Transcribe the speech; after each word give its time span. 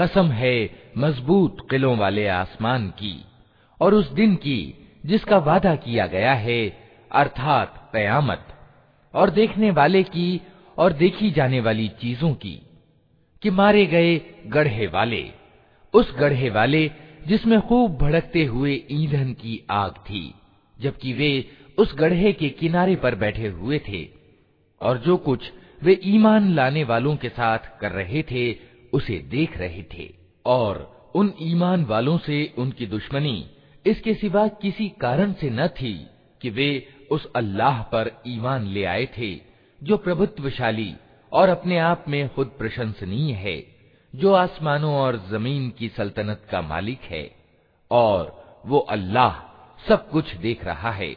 कसम 0.00 0.26
है 0.26 0.70
मज़बूत 0.98 1.56
किलों 1.70 1.96
वाले 1.96 2.26
आसमान 2.26 2.88
की 2.88 3.24
और 3.80 3.94
उस 3.94 4.10
दिन 4.12 4.34
की 4.34 4.74
जिसका 5.06 5.38
वादा 5.38 5.74
किया 5.76 6.06
गया 6.06 6.32
है, 6.32 6.78
अर्थात 7.12 7.90
कयामत, 7.92 8.46
और 9.14 9.30
देखने 9.30 9.70
वाले 9.70 10.02
की 10.02 10.40
और 10.78 10.92
देखी 10.92 11.30
जाने 11.30 11.60
वाली 11.60 11.88
चीज़ों 11.88 12.34
की, 12.34 12.62
कि 13.42 13.50
मारे 13.50 13.86
गए 13.86 14.20
गढ़े 14.46 14.86
वाले, 14.86 15.30
उस 15.94 16.14
गढ़े 16.18 16.50
वाले 16.50 16.90
जिसमें 17.26 17.60
खूब 17.60 17.98
भड़कते 17.98 18.44
हुए 18.44 18.84
ईंधन 18.90 19.32
की 19.32 19.66
आग 19.70 19.92
थी, 19.92 20.34
जबकि 20.80 21.12
वे 21.12 21.50
उस 21.78 21.94
गढ़े 21.98 22.32
के 22.32 22.48
किनारे 22.48 22.96
पर 22.96 23.14
बैठे 23.14 23.46
हुए 23.46 23.78
थे, 23.78 24.08
और 24.80 24.98
जो 24.98 25.16
कुछ 25.16 25.52
वे 25.82 26.00
ईमान 26.04 26.54
लाने 26.54 26.84
वालों 26.84 27.16
के 27.16 27.28
साथ 27.28 27.58
कर 27.80 27.90
रहे 27.90 28.22
थे 28.22 28.71
उसे 28.92 29.18
देख 29.30 29.56
रहे 29.58 29.82
थे 29.82 30.14
और 30.46 31.10
उन 31.14 31.32
ईमान 31.42 31.84
वालों 31.84 32.18
से 32.18 32.54
उनकी 32.58 32.86
दुश्मनी 32.86 33.50
इसके 33.86 34.14
सिवा 34.14 34.46
किसी 34.48 34.88
कारण 34.88 35.32
से 35.32 35.50
न 35.50 35.66
थी 35.68 35.94
कि 36.40 36.50
वे 36.50 36.88
उस 37.10 37.26
अल्लाह 37.36 37.82
पर 37.82 38.10
ईमान 38.26 38.66
ले 38.66 38.84
आए 38.84 39.06
थे, 39.18 39.34
जो 39.82 39.96
प्रभुत्वशाली 39.96 40.94
और 41.32 41.48
अपने 41.48 41.78
आप 41.78 42.04
में 42.08 42.28
खुद 42.28 42.46
प्रशंसनीय 42.58 43.32
है, 43.32 43.56
जो 44.14 44.32
आसमानों 44.32 44.94
और 44.94 45.16
ज़मीन 45.30 45.70
की 45.70 45.88
सल्तनत 45.88 46.46
का 46.50 46.62
मालिक 46.62 47.00
है 47.00 47.30
और 47.90 48.62
वो 48.66 48.78
अल्लाह 48.78 49.40
सब 49.88 50.08
कुछ 50.10 50.34
देख 50.36 50.64
रहा 50.64 50.90
है। 50.90 51.16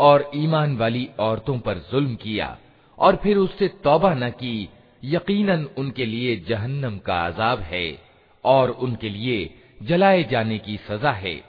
और 0.00 0.30
ईमान 0.34 0.76
वाली 0.76 1.08
औरतों 1.20 1.58
पर 1.58 1.74
जुल्म 1.74 2.14
किया 2.14 2.58
और 2.98 3.16
फिर 3.16 3.36
उससे 3.36 3.68
तौबा 3.68 4.14
न 4.14 4.30
की। 4.30 4.68
यकीनन 5.04 5.68
उनके 5.78 6.06
लिए 6.06 6.36
जहन्नम 6.36 6.98
का 6.98 7.26
अजाब 7.26 7.60
है 7.60 8.02
और 8.44 8.70
उनके 8.70 9.08
लिए 9.08 9.54
जलाए 9.82 10.24
जाने 10.24 10.58
की 10.58 10.76
सजा 10.76 11.12
है। 11.12 11.44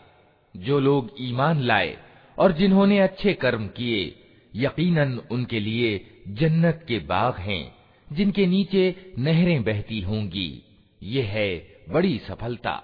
जो 0.58 0.80
लोग 0.80 1.16
ईमान 1.20 1.62
लाए 1.62 1.98
और 2.38 2.52
जिन्होंने 2.52 3.00
अच्छे 3.00 3.34
कर्म 3.34 3.68
किए, 3.68 4.20
यकीनन 4.56 5.22
उनके 5.32 5.60
लिए 5.60 6.22
जन्नत 6.28 6.86
के 6.88 7.00
बाग 7.00 7.36
हैं, 7.36 7.76
जिनके 8.14 8.46
नीचे 8.46 9.14
नहरें 9.20 9.64
बहती 9.64 10.02
होंगी। 10.02 10.64
ये 11.04 11.22
है 11.22 11.78
बड़ी 11.90 12.22
सफलता। 12.28 12.84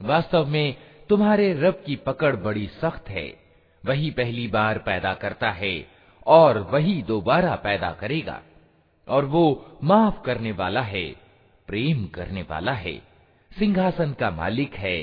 वास्तव 0.00 0.46
में 0.46 0.74
तुम्हारे 1.10 1.52
रब 1.52 1.82
की 1.86 1.96
पकड़ 2.06 2.34
बड़ी 2.36 2.66
सख्त 2.82 3.08
है 3.08 3.28
वही 3.84 4.10
पहली 4.10 4.46
बार 4.48 4.78
पैदा 4.78 5.12
करता 5.14 5.50
है 5.52 5.74
और 6.26 6.58
वही 6.72 7.02
दोबारा 7.02 7.54
पैदा 7.64 7.90
करेगा 8.00 8.40
और 9.08 9.24
वो 9.24 9.44
माफ 9.84 10.22
करने 10.26 10.52
वाला 10.52 10.80
है 10.84 11.04
प्रेम 11.68 12.04
करने 12.14 12.42
वाला 12.50 12.72
है 12.74 12.94
सिंहासन 13.50 14.12
का 14.20 14.30
मालिक 14.30 14.74
है 14.76 14.98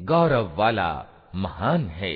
गौरव 0.00 0.54
वाला 0.56 0.90
महान 1.36 1.86
है 1.96 2.14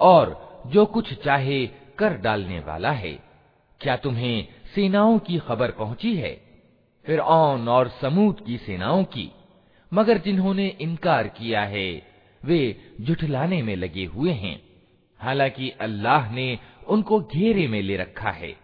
और 0.00 0.24
जो 0.66 0.84
कुछ 0.86 1.12
चाहे 1.24 1.66
कर 1.98 2.16
डालने 2.18 2.58
वाला 2.60 2.90
है 2.94 3.14
क्या 3.81 3.97
तुम्हें 3.97 4.47
सेनाओं 4.75 5.19
की 5.19 5.37
खबर 5.37 5.71
पहुँची 5.71 6.15
है? 6.15 6.41
फिर 7.05 7.19
और 7.19 7.87
समूद 8.01 8.39
की 8.47 8.57
सेनाओं 8.57 9.03
की। 9.03 9.31
मगर 9.93 10.17
जिन्होंने 10.17 10.67
इनकार 10.67 11.27
किया 11.27 11.61
है, 11.61 12.07
वे 12.45 12.77
जुठलाने 13.01 13.61
में 13.61 13.75
लगे 13.75 14.05
हुए 14.05 14.31
हैं। 14.31 14.61
हालाँकि 15.19 15.69
अल्लाह 15.69 16.31
ने 16.31 16.59
उनको 16.87 17.19
घेरे 17.19 17.67
में 17.67 17.81
ले 17.81 17.97
रखा 17.97 18.29
है। 18.29 18.57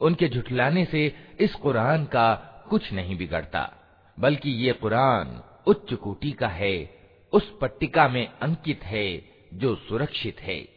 उनके 0.00 0.28
झुठलाने 0.28 0.84
से 0.84 1.14
इस 1.40 1.54
कुरान 1.54 2.04
का 2.04 2.34
कुछ 2.70 2.92
नहीं 2.92 3.16
बिगड़ता, 3.16 3.72
बल्कि 4.20 4.50
ये 4.50 4.72
कुरान 4.72 5.42
उच्च 5.66 5.94
कोटि 5.94 6.32
का 6.32 6.48
है, 6.48 6.90
उस 7.32 7.58
पट्टिका 7.60 8.08
में 8.08 8.28
अंकित 8.42 8.84
है 8.84 9.24
जो 9.54 9.76
सुरक्षित 9.76 10.40
है। 10.40 10.73